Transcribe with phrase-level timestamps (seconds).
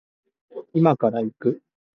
[0.73, 1.61] 今から行く